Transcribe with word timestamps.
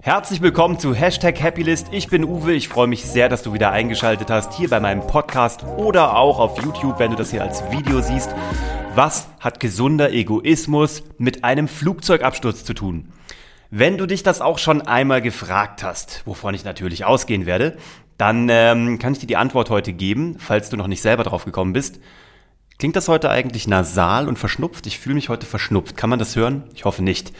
Herzlich 0.00 0.40
willkommen 0.40 0.78
zu 0.78 0.94
Hashtag 0.94 1.42
Happylist. 1.42 1.88
Ich 1.90 2.06
bin 2.06 2.24
Uwe. 2.24 2.52
Ich 2.52 2.68
freue 2.68 2.86
mich 2.86 3.04
sehr, 3.04 3.28
dass 3.28 3.42
du 3.42 3.52
wieder 3.52 3.72
eingeschaltet 3.72 4.30
hast 4.30 4.54
hier 4.54 4.70
bei 4.70 4.78
meinem 4.78 5.04
Podcast 5.04 5.64
oder 5.76 6.16
auch 6.16 6.38
auf 6.38 6.62
YouTube, 6.62 7.00
wenn 7.00 7.10
du 7.10 7.16
das 7.16 7.32
hier 7.32 7.42
als 7.42 7.68
Video 7.72 8.00
siehst. 8.00 8.30
Was 8.94 9.28
hat 9.40 9.58
gesunder 9.58 10.12
Egoismus 10.12 11.02
mit 11.18 11.42
einem 11.42 11.66
Flugzeugabsturz 11.66 12.64
zu 12.64 12.74
tun? 12.74 13.12
Wenn 13.70 13.98
du 13.98 14.06
dich 14.06 14.22
das 14.22 14.40
auch 14.40 14.58
schon 14.58 14.82
einmal 14.82 15.20
gefragt 15.20 15.82
hast, 15.82 16.22
wovon 16.26 16.54
ich 16.54 16.64
natürlich 16.64 17.04
ausgehen 17.04 17.44
werde, 17.44 17.76
dann 18.18 18.48
ähm, 18.50 19.00
kann 19.00 19.14
ich 19.14 19.18
dir 19.18 19.26
die 19.26 19.36
Antwort 19.36 19.68
heute 19.68 19.92
geben, 19.92 20.36
falls 20.38 20.70
du 20.70 20.76
noch 20.76 20.86
nicht 20.86 21.02
selber 21.02 21.24
drauf 21.24 21.44
gekommen 21.44 21.72
bist. 21.72 21.98
Klingt 22.78 22.94
das 22.94 23.08
heute 23.08 23.30
eigentlich 23.30 23.66
nasal 23.66 24.28
und 24.28 24.38
verschnupft? 24.38 24.86
Ich 24.86 25.00
fühle 25.00 25.16
mich 25.16 25.28
heute 25.28 25.44
verschnupft. 25.44 25.96
Kann 25.96 26.08
man 26.08 26.20
das 26.20 26.36
hören? 26.36 26.62
Ich 26.72 26.84
hoffe 26.84 27.02
nicht. 27.02 27.32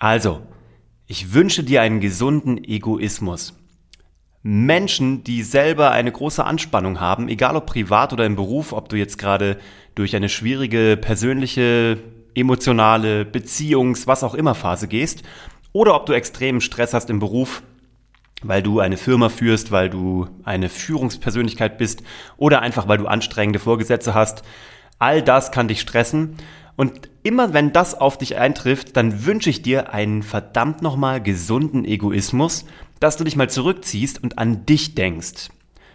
Also, 0.00 0.42
ich 1.10 1.32
wünsche 1.32 1.64
dir 1.64 1.80
einen 1.80 2.00
gesunden 2.00 2.62
Egoismus. 2.62 3.54
Menschen, 4.42 5.24
die 5.24 5.42
selber 5.42 5.90
eine 5.90 6.12
große 6.12 6.44
Anspannung 6.44 7.00
haben, 7.00 7.28
egal 7.28 7.56
ob 7.56 7.64
privat 7.64 8.12
oder 8.12 8.26
im 8.26 8.36
Beruf, 8.36 8.74
ob 8.74 8.90
du 8.90 8.96
jetzt 8.96 9.16
gerade 9.16 9.56
durch 9.94 10.14
eine 10.14 10.28
schwierige 10.28 10.98
persönliche, 11.00 11.98
emotionale, 12.34 13.24
Beziehungs-, 13.24 14.06
was 14.06 14.22
auch 14.22 14.34
immer 14.34 14.54
Phase 14.54 14.86
gehst, 14.86 15.22
oder 15.72 15.94
ob 15.94 16.04
du 16.04 16.12
extremen 16.12 16.60
Stress 16.60 16.92
hast 16.92 17.08
im 17.08 17.20
Beruf, 17.20 17.62
weil 18.42 18.62
du 18.62 18.80
eine 18.80 18.98
Firma 18.98 19.30
führst, 19.30 19.72
weil 19.72 19.88
du 19.88 20.28
eine 20.44 20.68
Führungspersönlichkeit 20.68 21.78
bist 21.78 22.02
oder 22.36 22.60
einfach 22.60 22.86
weil 22.86 22.98
du 22.98 23.06
anstrengende 23.06 23.58
Vorgesetze 23.58 24.12
hast. 24.12 24.42
All 24.98 25.22
das 25.22 25.52
kann 25.52 25.68
dich 25.68 25.80
stressen 25.80 26.36
und 26.78 27.10
immer 27.24 27.54
wenn 27.54 27.72
das 27.72 27.96
auf 27.96 28.18
dich 28.18 28.36
eintrifft, 28.36 28.96
dann 28.96 29.26
wünsche 29.26 29.50
ich 29.50 29.62
dir 29.62 29.92
einen 29.92 30.22
verdammt 30.22 30.80
nochmal 30.80 31.20
gesunden 31.20 31.84
Egoismus, 31.84 32.66
dass 33.00 33.16
du 33.16 33.24
dich 33.24 33.34
mal 33.34 33.50
zurückziehst 33.50 34.22
und 34.22 34.38
an 34.38 34.64
dich 34.64 34.94
denkst. 34.94 35.48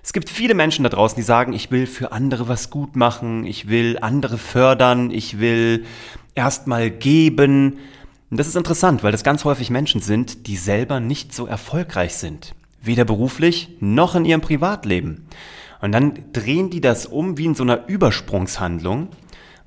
Es 0.04 0.12
gibt 0.12 0.30
viele 0.30 0.56
Menschen 0.56 0.84
da 0.84 0.90
draußen, 0.90 1.16
die 1.16 1.22
sagen, 1.22 1.54
ich 1.54 1.72
will 1.72 1.88
für 1.88 2.12
andere 2.12 2.50
was 2.50 2.70
gut 2.70 2.98
machen, 2.98 3.46
ich 3.46 3.70
will 3.70 3.98
andere 4.02 4.38
fördern, 4.38 5.10
ich 5.10 5.40
will 5.40 5.86
erstmal 6.36 6.92
geben. 6.92 7.80
Und 8.30 8.38
das 8.38 8.48
ist 8.50 8.58
interessant, 8.58 9.04
weil 9.04 9.14
das 9.14 9.24
ganz 9.24 9.46
häufig 9.46 9.70
Menschen 9.70 10.02
sind, 10.02 10.48
die 10.48 10.58
selber 10.58 11.00
nicht 11.00 11.34
so 11.34 11.46
erfolgreich 11.46 12.16
sind. 12.16 12.56
Weder 12.82 13.06
beruflich 13.06 13.70
noch 13.80 14.16
in 14.16 14.26
ihrem 14.26 14.42
Privatleben. 14.42 15.30
Und 15.80 15.94
dann 15.94 16.26
drehen 16.34 16.70
die 16.70 16.82
das 16.82 17.06
um 17.06 17.38
wie 17.38 17.46
in 17.46 17.56
so 17.56 17.64
einer 17.64 17.88
Übersprungshandlung 17.88 19.08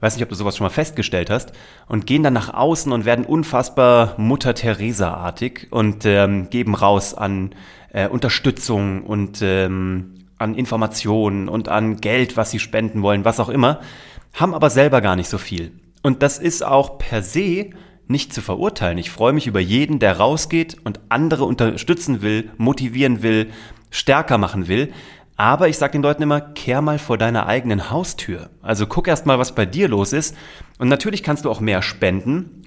weiß 0.00 0.16
nicht, 0.16 0.22
ob 0.22 0.28
du 0.28 0.34
sowas 0.34 0.56
schon 0.56 0.64
mal 0.64 0.70
festgestellt 0.70 1.30
hast, 1.30 1.52
und 1.88 2.06
gehen 2.06 2.22
dann 2.22 2.34
nach 2.34 2.52
außen 2.52 2.92
und 2.92 3.04
werden 3.04 3.24
unfassbar 3.24 4.14
Mutter 4.18 4.54
Teresa-artig 4.54 5.68
und 5.70 6.04
ähm, 6.04 6.50
geben 6.50 6.74
raus 6.74 7.14
an 7.14 7.54
äh, 7.92 8.08
Unterstützung 8.08 9.04
und 9.04 9.40
ähm, 9.42 10.26
an 10.38 10.54
Informationen 10.54 11.48
und 11.48 11.68
an 11.68 11.96
Geld, 11.96 12.36
was 12.36 12.50
sie 12.50 12.58
spenden 12.58 13.02
wollen, 13.02 13.24
was 13.24 13.40
auch 13.40 13.48
immer, 13.48 13.80
haben 14.34 14.54
aber 14.54 14.70
selber 14.70 15.00
gar 15.00 15.16
nicht 15.16 15.30
so 15.30 15.38
viel. 15.38 15.72
Und 16.02 16.22
das 16.22 16.38
ist 16.38 16.64
auch 16.64 16.98
per 16.98 17.22
se 17.22 17.70
nicht 18.06 18.32
zu 18.32 18.40
verurteilen. 18.40 18.98
Ich 18.98 19.10
freue 19.10 19.32
mich 19.32 19.46
über 19.46 19.60
jeden, 19.60 19.98
der 19.98 20.18
rausgeht 20.18 20.76
und 20.84 21.00
andere 21.08 21.44
unterstützen 21.44 22.22
will, 22.22 22.50
motivieren 22.56 23.22
will, 23.22 23.50
stärker 23.90 24.38
machen 24.38 24.68
will. 24.68 24.92
Aber 25.36 25.68
ich 25.68 25.76
sage 25.76 25.92
den 25.92 26.02
Leuten 26.02 26.22
immer, 26.22 26.40
kehr 26.40 26.80
mal 26.80 26.98
vor 26.98 27.18
deiner 27.18 27.46
eigenen 27.46 27.90
Haustür. 27.90 28.50
Also 28.62 28.86
guck 28.86 29.06
erst 29.06 29.26
mal, 29.26 29.38
was 29.38 29.54
bei 29.54 29.66
dir 29.66 29.88
los 29.88 30.12
ist. 30.12 30.34
Und 30.78 30.88
natürlich 30.88 31.22
kannst 31.22 31.44
du 31.44 31.50
auch 31.50 31.60
mehr 31.60 31.82
spenden, 31.82 32.62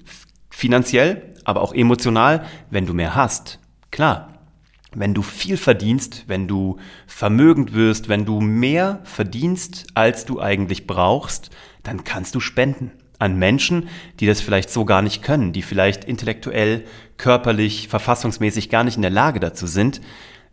finanziell, 0.50 1.34
aber 1.44 1.62
auch 1.62 1.74
emotional, 1.74 2.44
wenn 2.70 2.86
du 2.86 2.94
mehr 2.94 3.14
hast. 3.14 3.58
Klar. 3.90 4.28
Wenn 4.92 5.14
du 5.14 5.22
viel 5.22 5.56
verdienst, 5.56 6.24
wenn 6.26 6.48
du 6.48 6.78
vermögend 7.06 7.74
wirst, 7.74 8.08
wenn 8.08 8.24
du 8.24 8.40
mehr 8.40 8.98
verdienst, 9.04 9.86
als 9.94 10.24
du 10.24 10.40
eigentlich 10.40 10.88
brauchst, 10.88 11.50
dann 11.84 12.02
kannst 12.02 12.34
du 12.34 12.40
spenden 12.40 12.90
an 13.20 13.36
Menschen, 13.36 13.88
die 14.18 14.26
das 14.26 14.40
vielleicht 14.40 14.70
so 14.70 14.84
gar 14.84 15.02
nicht 15.02 15.22
können, 15.22 15.52
die 15.52 15.62
vielleicht 15.62 16.04
intellektuell, 16.04 16.86
körperlich, 17.18 17.86
verfassungsmäßig 17.86 18.68
gar 18.68 18.82
nicht 18.82 18.96
in 18.96 19.02
der 19.02 19.12
Lage 19.12 19.38
dazu 19.38 19.68
sind. 19.68 20.00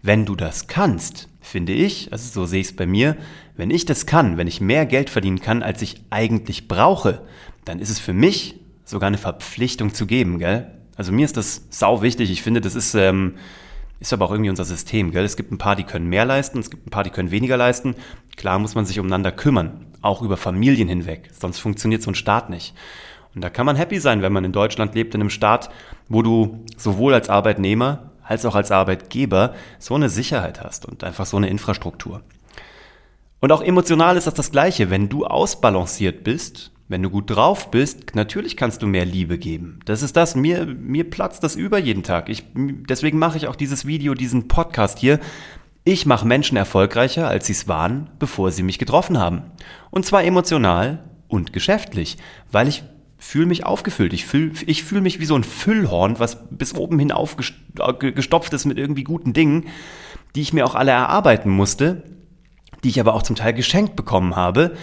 Wenn 0.02 0.26
du 0.26 0.36
das 0.36 0.68
kannst, 0.68 1.28
finde 1.42 1.74
ich, 1.74 2.12
also 2.12 2.42
so 2.42 2.46
sehe 2.46 2.62
ich 2.62 2.68
es 2.68 2.76
bei 2.76 2.86
mir, 2.86 3.18
wenn 3.56 3.72
ich 3.72 3.86
das 3.86 4.06
kann, 4.06 4.38
wenn 4.38 4.48
ich 4.48 4.62
mehr 4.62 4.86
Geld 4.86 5.10
verdienen 5.10 5.40
kann, 5.40 5.64
als 5.64 5.82
ich 5.82 6.02
eigentlich 6.10 6.68
brauche, 6.68 7.22
dann 7.66 7.80
ist 7.80 7.90
es 7.90 8.00
für 8.00 8.14
mich 8.14 8.60
sogar 8.86 9.08
eine 9.08 9.18
Verpflichtung 9.18 9.94
zu 9.94 10.06
geben, 10.06 10.40
gell? 10.40 10.72
Also 10.96 11.12
mir 11.12 11.26
ist 11.26 11.38
das 11.38 11.68
sau 11.70 12.02
wichtig. 12.02 12.32
Ich 12.32 12.42
finde, 12.42 12.62
das 12.62 12.76
ist, 12.76 12.96
ähm, 12.96 13.36
ist 14.00 14.14
aber 14.14 14.26
auch 14.26 14.32
irgendwie 14.32 14.50
unser 14.50 14.66
System, 14.66 15.12
gell? 15.12 15.26
Es 15.26 15.36
gibt 15.36 15.52
ein 15.52 15.58
paar, 15.58 15.76
die 15.76 15.84
können 15.84 16.08
mehr 16.08 16.26
leisten, 16.26 16.60
es 16.60 16.70
gibt 16.70 16.88
ein 16.88 16.92
paar, 16.92 17.04
die 17.04 17.10
können 17.10 17.32
weniger 17.32 17.58
leisten. 17.58 17.96
Klar 18.36 18.60
muss 18.60 18.76
man 18.76 18.86
sich 18.86 19.00
umeinander 19.00 19.32
kümmern, 19.32 19.88
auch 20.02 20.22
über 20.22 20.38
Familien 20.38 20.88
hinweg, 20.88 21.30
sonst 21.38 21.60
funktioniert 21.60 22.02
so 22.02 22.12
ein 22.12 22.16
Staat 22.16 22.50
nicht. 22.50 22.74
Und 23.36 23.42
da 23.42 23.50
kann 23.50 23.66
man 23.66 23.76
happy 23.76 24.00
sein, 24.00 24.22
wenn 24.22 24.34
man 24.34 24.46
in 24.46 24.52
Deutschland 24.52 24.96
lebt, 24.96 25.14
in 25.14 25.22
einem 25.22 25.30
Staat, 25.30 25.70
wo 26.08 26.22
du 26.22 26.64
sowohl 26.76 27.14
als 27.14 27.30
Arbeitnehmer 27.30 28.07
als 28.28 28.46
auch 28.46 28.56
als 28.56 28.72
Arbeitgeber 28.72 29.56
so 29.80 29.96
eine 29.96 30.10
Sicherheit 30.10 30.62
hast 30.62 30.86
und 30.86 31.04
einfach 31.04 31.26
so 31.26 31.38
eine 31.38 31.50
Infrastruktur. 31.50 32.22
Und 33.40 33.52
auch 33.52 33.62
emotional 33.62 34.18
ist 34.18 34.28
das 34.28 34.34
das 34.34 34.52
Gleiche. 34.52 34.90
Wenn 34.90 35.10
du 35.10 35.26
ausbalanciert 35.26 36.24
bist, 36.24 36.72
wenn 36.88 37.04
du 37.04 37.10
gut 37.10 37.30
drauf 37.30 37.70
bist, 37.70 38.16
natürlich 38.16 38.58
kannst 38.58 38.82
du 38.82 38.88
mehr 38.88 39.06
Liebe 39.06 39.38
geben. 39.38 39.80
Das 39.86 40.02
ist 40.02 40.16
das. 40.16 40.36
Mir, 40.36 40.66
mir 40.66 41.10
platzt 41.10 41.44
das 41.44 41.56
über 41.56 41.78
jeden 41.78 42.04
Tag. 42.04 42.30
Ich, 42.30 42.46
deswegen 42.56 43.20
mache 43.20 43.38
ich 43.38 43.48
auch 43.48 43.56
dieses 43.56 43.86
Video, 43.86 44.14
diesen 44.14 44.48
Podcast 44.48 44.98
hier. 44.98 45.20
Ich 45.84 46.06
mache 46.06 46.28
Menschen 46.28 46.58
erfolgreicher, 46.58 47.28
als 47.28 47.46
sie 47.48 47.54
es 47.54 47.68
waren, 47.68 48.10
bevor 48.20 48.52
sie 48.52 48.64
mich 48.64 48.80
getroffen 48.80 49.18
haben. 49.20 49.44
Und 49.92 50.06
zwar 50.06 50.24
emotional 50.24 51.04
und 51.28 51.54
geschäftlich, 51.54 52.18
weil 52.52 52.68
ich 52.68 52.84
fühle 53.18 53.48
mich 53.48 53.66
aufgefüllt. 53.66 54.14
Ich 54.14 54.26
fühle 54.26 54.52
ich 54.66 54.84
fühl 54.84 55.02
mich 55.02 55.20
wie 55.20 55.26
so 55.26 55.36
ein 55.36 55.44
Füllhorn, 55.44 56.20
was 56.20 56.48
bis 56.50 56.76
oben 56.76 57.00
hin 57.00 57.12
aufgestopft 57.12 58.54
ist 58.54 58.66
mit 58.66 58.78
irgendwie 58.78 59.04
guten 59.04 59.34
Dingen, 59.34 59.66
die 60.36 60.42
ich 60.42 60.54
mir 60.54 60.66
auch 60.66 60.76
alle 60.76 60.92
erarbeiten 60.92 61.50
musste, 61.50 62.04
die 62.84 62.90
ich 62.90 63.00
aber 63.00 63.16
auch 63.16 63.24
zum 63.24 63.36
Teil 63.36 63.54
geschenkt 63.54 63.96
bekommen 63.96 64.36
habe. 64.36 64.76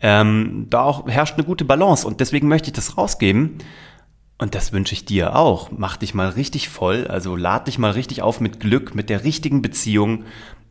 Ähm, 0.00 0.66
da 0.68 0.82
auch 0.82 1.06
herrscht 1.06 1.34
eine 1.34 1.44
gute 1.44 1.64
Balance 1.64 2.06
und 2.06 2.20
deswegen 2.20 2.48
möchte 2.48 2.68
ich 2.68 2.72
das 2.74 2.96
rausgeben. 2.96 3.58
Und 4.38 4.56
das 4.56 4.72
wünsche 4.72 4.94
ich 4.94 5.04
dir 5.04 5.36
auch. 5.36 5.70
Mach 5.70 5.96
dich 5.96 6.14
mal 6.14 6.30
richtig 6.30 6.68
voll, 6.68 7.06
also 7.06 7.36
lad 7.36 7.68
dich 7.68 7.78
mal 7.78 7.92
richtig 7.92 8.22
auf 8.22 8.40
mit 8.40 8.58
Glück, 8.58 8.94
mit 8.94 9.08
der 9.08 9.22
richtigen 9.22 9.62
Beziehung. 9.62 10.24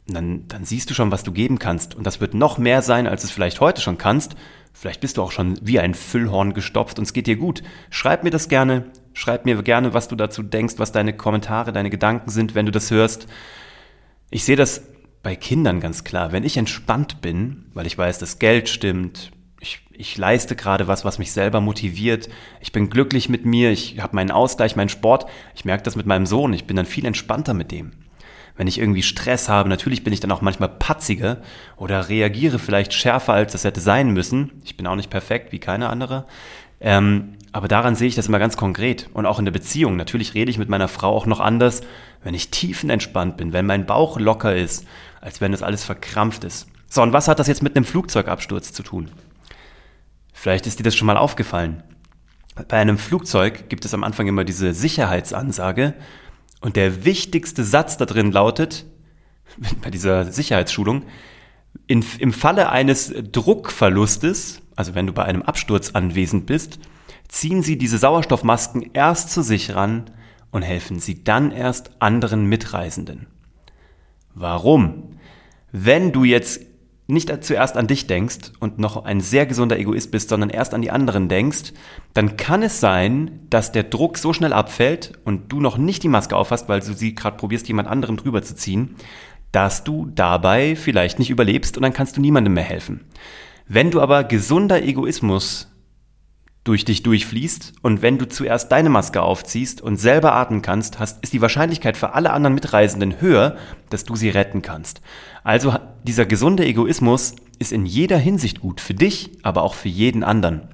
Dann, 0.07 0.47
dann 0.49 0.65
siehst 0.65 0.89
du 0.89 0.93
schon, 0.93 1.11
was 1.11 1.23
du 1.23 1.31
geben 1.31 1.57
kannst. 1.57 1.95
Und 1.95 2.05
das 2.05 2.19
wird 2.19 2.33
noch 2.33 2.57
mehr 2.57 2.81
sein, 2.81 3.07
als 3.07 3.23
es 3.23 3.31
vielleicht 3.31 3.61
heute 3.61 3.79
schon 3.79 3.97
kannst. 3.97 4.35
Vielleicht 4.73 5.01
bist 5.01 5.17
du 5.17 5.23
auch 5.23 5.31
schon 5.31 5.59
wie 5.61 5.79
ein 5.79 5.93
Füllhorn 5.93 6.53
gestopft 6.53 6.97
und 6.97 7.03
es 7.03 7.13
geht 7.13 7.27
dir 7.27 7.35
gut. 7.35 7.61
Schreib 7.89 8.23
mir 8.23 8.29
das 8.29 8.49
gerne. 8.49 8.85
Schreib 9.13 9.45
mir 9.45 9.61
gerne, 9.61 9.93
was 9.93 10.07
du 10.07 10.15
dazu 10.15 10.41
denkst, 10.41 10.75
was 10.77 10.91
deine 10.91 11.13
Kommentare, 11.13 11.73
deine 11.73 11.89
Gedanken 11.89 12.29
sind, 12.29 12.55
wenn 12.55 12.65
du 12.65 12.71
das 12.71 12.91
hörst. 12.91 13.27
Ich 14.29 14.45
sehe 14.45 14.55
das 14.55 14.83
bei 15.23 15.35
Kindern 15.35 15.81
ganz 15.81 16.03
klar. 16.03 16.31
Wenn 16.31 16.43
ich 16.43 16.57
entspannt 16.57 17.21
bin, 17.21 17.65
weil 17.73 17.85
ich 17.85 17.97
weiß, 17.97 18.19
das 18.19 18.39
Geld 18.39 18.69
stimmt, 18.69 19.31
ich, 19.59 19.85
ich 19.91 20.17
leiste 20.17 20.55
gerade 20.55 20.87
was, 20.87 21.05
was 21.05 21.19
mich 21.19 21.31
selber 21.31 21.61
motiviert, 21.61 22.29
ich 22.61 22.71
bin 22.71 22.89
glücklich 22.89 23.29
mit 23.29 23.45
mir, 23.45 23.71
ich 23.71 23.99
habe 23.99 24.15
meinen 24.15 24.31
Ausgleich, 24.31 24.75
meinen 24.75 24.89
Sport, 24.89 25.27
ich 25.53 25.65
merke 25.65 25.83
das 25.83 25.95
mit 25.95 26.07
meinem 26.07 26.25
Sohn, 26.25 26.53
ich 26.53 26.65
bin 26.65 26.77
dann 26.77 26.85
viel 26.85 27.05
entspannter 27.05 27.53
mit 27.53 27.71
dem 27.71 27.91
wenn 28.61 28.67
ich 28.67 28.77
irgendwie 28.77 29.01
Stress 29.01 29.49
habe, 29.49 29.69
natürlich 29.69 30.03
bin 30.03 30.13
ich 30.13 30.19
dann 30.19 30.31
auch 30.31 30.41
manchmal 30.41 30.69
patziger 30.69 31.37
oder 31.77 32.09
reagiere 32.09 32.59
vielleicht 32.59 32.93
schärfer, 32.93 33.33
als 33.33 33.53
das 33.53 33.63
hätte 33.63 33.81
sein 33.81 34.11
müssen. 34.11 34.51
Ich 34.63 34.77
bin 34.77 34.85
auch 34.85 34.95
nicht 34.95 35.09
perfekt 35.09 35.51
wie 35.51 35.57
keine 35.57 35.89
andere. 35.89 36.27
Ähm, 36.79 37.37
aber 37.53 37.67
daran 37.67 37.95
sehe 37.95 38.07
ich 38.07 38.13
das 38.13 38.27
immer 38.27 38.37
ganz 38.37 38.57
konkret. 38.57 39.09
Und 39.13 39.25
auch 39.25 39.39
in 39.39 39.45
der 39.45 39.51
Beziehung. 39.51 39.95
Natürlich 39.95 40.35
rede 40.35 40.51
ich 40.51 40.59
mit 40.59 40.69
meiner 40.69 40.87
Frau 40.87 41.09
auch 41.09 41.25
noch 41.25 41.39
anders, 41.39 41.81
wenn 42.23 42.35
ich 42.35 42.51
tiefenentspannt 42.51 43.35
bin, 43.35 43.51
wenn 43.51 43.65
mein 43.65 43.87
Bauch 43.87 44.19
locker 44.19 44.55
ist, 44.55 44.85
als 45.21 45.41
wenn 45.41 45.53
das 45.53 45.63
alles 45.63 45.83
verkrampft 45.83 46.43
ist. 46.43 46.67
So, 46.87 47.01
und 47.01 47.13
was 47.13 47.27
hat 47.27 47.39
das 47.39 47.47
jetzt 47.47 47.63
mit 47.63 47.75
einem 47.75 47.85
Flugzeugabsturz 47.85 48.73
zu 48.73 48.83
tun? 48.83 49.09
Vielleicht 50.33 50.67
ist 50.67 50.77
dir 50.77 50.83
das 50.83 50.95
schon 50.95 51.07
mal 51.07 51.17
aufgefallen. 51.17 51.81
Bei 52.67 52.77
einem 52.77 52.99
Flugzeug 52.99 53.69
gibt 53.69 53.85
es 53.85 53.95
am 53.95 54.03
Anfang 54.03 54.27
immer 54.27 54.43
diese 54.43 54.75
Sicherheitsansage, 54.75 55.95
und 56.61 56.75
der 56.75 57.03
wichtigste 57.03 57.63
Satz 57.65 57.97
da 57.97 58.05
drin 58.05 58.31
lautet, 58.31 58.85
bei 59.81 59.89
dieser 59.89 60.31
Sicherheitsschulung, 60.31 61.03
in, 61.87 62.05
im 62.19 62.31
Falle 62.33 62.69
eines 62.69 63.13
Druckverlustes, 63.31 64.61
also 64.75 64.95
wenn 64.95 65.07
du 65.07 65.13
bei 65.13 65.25
einem 65.25 65.41
Absturz 65.41 65.91
anwesend 65.91 66.45
bist, 66.45 66.79
ziehen 67.27 67.63
Sie 67.63 67.77
diese 67.77 67.97
Sauerstoffmasken 67.97 68.91
erst 68.93 69.31
zu 69.31 69.41
sich 69.41 69.75
ran 69.75 70.09
und 70.51 70.61
helfen 70.63 70.99
Sie 70.99 71.23
dann 71.23 71.51
erst 71.51 71.91
anderen 71.99 72.45
Mitreisenden. 72.45 73.27
Warum? 74.33 75.17
Wenn 75.71 76.11
du 76.11 76.23
jetzt 76.23 76.61
nicht 77.11 77.43
zuerst 77.43 77.77
an 77.77 77.87
dich 77.87 78.07
denkst 78.07 78.51
und 78.59 78.79
noch 78.79 79.05
ein 79.05 79.21
sehr 79.21 79.45
gesunder 79.45 79.77
Egoist 79.77 80.11
bist, 80.11 80.29
sondern 80.29 80.49
erst 80.49 80.73
an 80.73 80.81
die 80.81 80.91
anderen 80.91 81.27
denkst, 81.29 81.73
dann 82.13 82.37
kann 82.37 82.63
es 82.63 82.79
sein, 82.79 83.39
dass 83.49 83.71
der 83.71 83.83
Druck 83.83 84.17
so 84.17 84.33
schnell 84.33 84.53
abfällt 84.53 85.13
und 85.23 85.51
du 85.51 85.59
noch 85.59 85.77
nicht 85.77 86.03
die 86.03 86.09
Maske 86.09 86.35
aufhast, 86.35 86.69
weil 86.69 86.79
du 86.79 86.93
sie 86.93 87.15
gerade 87.15 87.37
probierst, 87.37 87.67
jemand 87.67 87.87
anderem 87.87 88.17
drüber 88.17 88.41
zu 88.41 88.55
ziehen, 88.55 88.95
dass 89.51 89.83
du 89.83 90.07
dabei 90.13 90.75
vielleicht 90.75 91.19
nicht 91.19 91.29
überlebst 91.29 91.77
und 91.77 91.83
dann 91.83 91.93
kannst 91.93 92.17
du 92.17 92.21
niemandem 92.21 92.53
mehr 92.53 92.63
helfen. 92.63 93.01
Wenn 93.67 93.91
du 93.91 94.01
aber 94.01 94.23
gesunder 94.23 94.83
Egoismus 94.83 95.70
durch 96.63 96.85
dich 96.85 97.01
durchfließt 97.01 97.73
und 97.81 98.01
wenn 98.01 98.19
du 98.19 98.27
zuerst 98.27 98.71
deine 98.71 98.89
Maske 98.89 99.21
aufziehst 99.21 99.81
und 99.81 99.97
selber 99.97 100.33
atmen 100.33 100.61
kannst, 100.61 100.99
hast, 100.99 101.23
ist 101.23 101.33
die 101.33 101.41
Wahrscheinlichkeit 101.41 101.97
für 101.97 102.13
alle 102.13 102.31
anderen 102.31 102.53
Mitreisenden 102.53 103.19
höher, 103.19 103.57
dass 103.89 104.03
du 104.03 104.15
sie 104.15 104.29
retten 104.29 104.61
kannst. 104.61 105.01
Also 105.43 105.73
dieser 106.03 106.27
gesunde 106.27 106.65
Egoismus 106.65 107.35
ist 107.57 107.71
in 107.71 107.85
jeder 107.85 108.17
Hinsicht 108.17 108.59
gut, 108.59 108.79
für 108.79 108.93
dich, 108.93 109.31
aber 109.41 109.63
auch 109.63 109.73
für 109.73 109.89
jeden 109.89 110.23
anderen. 110.23 110.67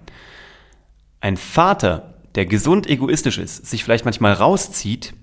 Ein 1.22 1.38
Vater, 1.38 2.16
der 2.36 2.46
gesund 2.46 2.88
egoistisch 2.88 3.38
ist, 3.38 3.66
sich 3.66 3.84
vielleicht 3.84 4.06
manchmal 4.06 4.34
rauszieht, 4.34 5.14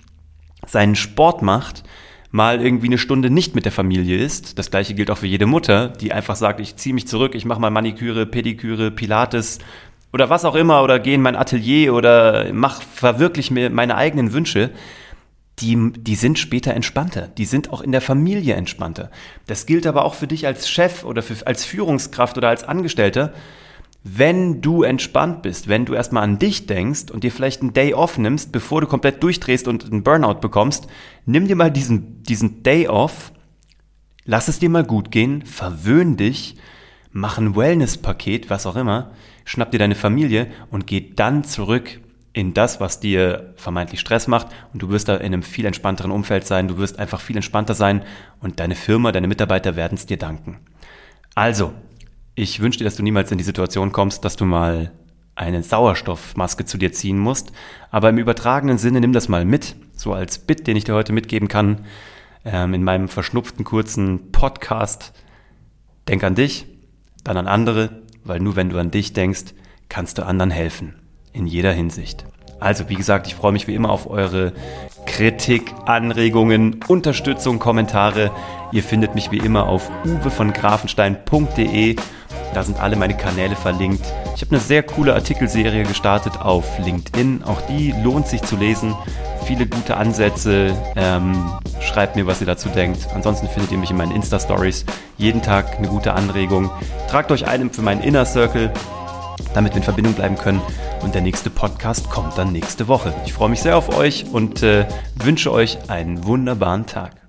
seinen 0.66 0.96
Sport 0.96 1.42
macht, 1.42 1.84
mal 2.30 2.60
irgendwie 2.60 2.86
eine 2.86 2.98
Stunde 2.98 3.30
nicht 3.30 3.54
mit 3.54 3.64
der 3.64 3.70
Familie 3.70 4.16
ist. 4.16 4.58
Das 4.58 4.70
gleiche 4.70 4.94
gilt 4.94 5.10
auch 5.10 5.18
für 5.18 5.26
jede 5.26 5.46
Mutter, 5.46 5.88
die 5.88 6.12
einfach 6.12 6.36
sagt, 6.36 6.58
ich 6.58 6.74
ziehe 6.74 6.94
mich 6.94 7.06
zurück, 7.06 7.34
ich 7.34 7.44
mache 7.44 7.60
mal 7.60 7.70
Maniküre, 7.70 8.26
Pediküre, 8.26 8.90
Pilates 8.90 9.60
oder 10.14 10.30
was 10.30 10.44
auch 10.44 10.54
immer 10.54 10.84
oder 10.84 11.00
gehe 11.00 11.16
in 11.16 11.22
mein 11.22 11.34
Atelier 11.34 11.92
oder 11.92 12.52
mach 12.52 12.80
verwirklich 12.82 13.50
mir 13.50 13.68
meine 13.68 13.96
eigenen 13.96 14.32
Wünsche. 14.32 14.70
Die, 15.58 15.92
die 15.92 16.14
sind 16.14 16.38
später 16.38 16.72
entspannter. 16.72 17.28
Die 17.36 17.44
sind 17.44 17.72
auch 17.72 17.80
in 17.80 17.90
der 17.90 18.00
Familie 18.00 18.54
entspannter. 18.54 19.10
Das 19.48 19.66
gilt 19.66 19.88
aber 19.88 20.04
auch 20.04 20.14
für 20.14 20.28
dich 20.28 20.46
als 20.46 20.70
Chef 20.70 21.04
oder 21.04 21.20
für, 21.20 21.44
als 21.46 21.64
Führungskraft 21.64 22.38
oder 22.38 22.48
als 22.48 22.62
Angestellter 22.62 23.34
wenn 24.06 24.60
du 24.60 24.82
entspannt 24.82 25.40
bist, 25.40 25.66
wenn 25.66 25.86
du 25.86 25.94
erstmal 25.94 26.24
an 26.24 26.38
dich 26.38 26.66
denkst 26.66 27.10
und 27.10 27.24
dir 27.24 27.32
vielleicht 27.32 27.62
einen 27.62 27.72
Day 27.72 27.94
off 27.94 28.18
nimmst, 28.18 28.52
bevor 28.52 28.82
du 28.82 28.86
komplett 28.86 29.22
durchdrehst 29.22 29.66
und 29.66 29.90
einen 29.90 30.02
Burnout 30.02 30.40
bekommst, 30.40 30.88
nimm 31.24 31.48
dir 31.48 31.56
mal 31.56 31.70
diesen, 31.70 32.22
diesen 32.22 32.62
Day 32.62 32.86
off, 32.86 33.32
lass 34.26 34.48
es 34.48 34.58
dir 34.58 34.68
mal 34.68 34.84
gut 34.84 35.10
gehen, 35.10 35.42
verwöhn 35.46 36.18
dich, 36.18 36.56
mach 37.12 37.38
ein 37.38 37.56
Wellness-Paket, 37.56 38.50
was 38.50 38.66
auch 38.66 38.76
immer, 38.76 39.12
schnapp 39.44 39.70
dir 39.70 39.78
deine 39.78 39.94
Familie 39.94 40.48
und 40.70 40.86
geh 40.86 41.12
dann 41.14 41.44
zurück 41.44 42.00
in 42.32 42.52
das, 42.52 42.80
was 42.80 42.98
dir 42.98 43.54
vermeintlich 43.56 44.00
Stress 44.00 44.26
macht 44.26 44.48
und 44.72 44.82
du 44.82 44.90
wirst 44.90 45.08
da 45.08 45.16
in 45.16 45.26
einem 45.26 45.42
viel 45.42 45.66
entspannteren 45.66 46.10
Umfeld 46.10 46.46
sein, 46.46 46.68
du 46.68 46.78
wirst 46.78 46.98
einfach 46.98 47.20
viel 47.20 47.36
entspannter 47.36 47.74
sein 47.74 48.02
und 48.40 48.58
deine 48.58 48.74
Firma, 48.74 49.12
deine 49.12 49.28
Mitarbeiter 49.28 49.76
werden 49.76 49.94
es 49.94 50.06
dir 50.06 50.16
danken. 50.16 50.58
Also, 51.34 51.72
ich 52.34 52.60
wünsche 52.60 52.78
dir, 52.78 52.84
dass 52.84 52.96
du 52.96 53.04
niemals 53.04 53.30
in 53.30 53.38
die 53.38 53.44
Situation 53.44 53.92
kommst, 53.92 54.24
dass 54.24 54.34
du 54.34 54.44
mal 54.44 54.90
eine 55.36 55.62
Sauerstoffmaske 55.62 56.64
zu 56.64 56.78
dir 56.78 56.92
ziehen 56.92 57.18
musst. 57.18 57.52
Aber 57.90 58.08
im 58.08 58.18
übertragenen 58.18 58.78
Sinne 58.78 59.00
nimm 59.00 59.12
das 59.12 59.28
mal 59.28 59.44
mit, 59.44 59.76
so 59.94 60.12
als 60.12 60.38
Bit, 60.38 60.66
den 60.66 60.76
ich 60.76 60.84
dir 60.84 60.94
heute 60.94 61.12
mitgeben 61.12 61.48
kann, 61.48 61.84
ähm, 62.44 62.74
in 62.74 62.84
meinem 62.84 63.08
verschnupften 63.08 63.64
kurzen 63.64 64.32
Podcast. 64.32 65.12
Denk 66.08 66.22
an 66.22 66.34
dich, 66.34 66.66
dann 67.24 67.36
an 67.36 67.48
andere, 67.48 68.02
weil 68.24 68.40
nur 68.40 68.56
wenn 68.56 68.70
du 68.70 68.78
an 68.78 68.90
dich 68.90 69.12
denkst, 69.12 69.54
kannst 69.88 70.18
du 70.18 70.26
anderen 70.26 70.50
helfen. 70.50 70.94
In 71.32 71.46
jeder 71.46 71.72
Hinsicht. 71.72 72.24
Also, 72.60 72.88
wie 72.88 72.94
gesagt, 72.94 73.26
ich 73.26 73.34
freue 73.34 73.52
mich 73.52 73.66
wie 73.66 73.74
immer 73.74 73.90
auf 73.90 74.08
eure 74.08 74.52
Kritik, 75.06 75.74
Anregungen, 75.84 76.80
Unterstützung, 76.88 77.58
Kommentare. 77.58 78.30
Ihr 78.72 78.82
findet 78.82 79.14
mich 79.14 79.30
wie 79.30 79.38
immer 79.38 79.68
auf 79.68 79.90
uwevongrafenstein.de 80.04 81.96
da 82.54 82.62
sind 82.62 82.80
alle 82.80 82.94
meine 82.94 83.16
Kanäle 83.16 83.56
verlinkt. 83.56 84.04
Ich 84.36 84.42
habe 84.42 84.52
eine 84.52 84.60
sehr 84.60 84.84
coole 84.84 85.14
Artikelserie 85.14 85.82
gestartet 85.82 86.40
auf 86.40 86.78
LinkedIn. 86.78 87.42
Auch 87.42 87.60
die 87.62 87.92
lohnt 88.04 88.28
sich 88.28 88.42
zu 88.42 88.56
lesen. 88.56 88.94
Viele 89.44 89.66
gute 89.66 89.96
Ansätze. 89.96 90.74
Ähm, 90.96 91.50
schreibt 91.80 92.16
mir, 92.16 92.26
was 92.26 92.40
ihr 92.40 92.46
dazu 92.46 92.68
denkt. 92.70 93.06
Ansonsten 93.14 93.48
findet 93.48 93.72
ihr 93.72 93.78
mich 93.78 93.90
in 93.90 93.96
meinen 93.96 94.12
Insta-Stories. 94.12 94.86
Jeden 95.18 95.42
Tag 95.42 95.76
eine 95.76 95.88
gute 95.88 96.14
Anregung. 96.14 96.70
Tragt 97.08 97.30
euch 97.30 97.46
ein 97.46 97.70
für 97.70 97.82
meinen 97.82 98.02
Inner 98.02 98.24
Circle, 98.24 98.72
damit 99.52 99.72
wir 99.72 99.78
in 99.78 99.82
Verbindung 99.82 100.14
bleiben 100.14 100.36
können. 100.36 100.62
Und 101.02 101.14
der 101.14 101.22
nächste 101.22 101.50
Podcast 101.50 102.08
kommt 102.10 102.38
dann 102.38 102.52
nächste 102.52 102.88
Woche. 102.88 103.12
Ich 103.26 103.34
freue 103.34 103.50
mich 103.50 103.60
sehr 103.60 103.76
auf 103.76 103.94
euch 103.96 104.24
und 104.32 104.62
äh, 104.62 104.86
wünsche 105.16 105.52
euch 105.52 105.90
einen 105.90 106.24
wunderbaren 106.24 106.86
Tag. 106.86 107.23